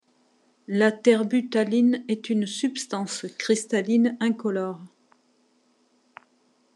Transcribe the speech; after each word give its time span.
La 0.67 0.91
terbutaline 0.91 2.03
est 2.07 2.31
une 2.31 2.47
substance 2.47 3.27
cristalline 3.37 4.17
incolore. 4.19 4.81